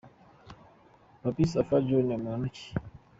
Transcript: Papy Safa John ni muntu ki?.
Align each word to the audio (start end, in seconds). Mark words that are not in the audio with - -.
Papy 1.21 1.43
Safa 1.51 1.77
John 1.87 2.05
ni 2.07 2.17
muntu 2.23 2.45
ki?. 2.55 2.67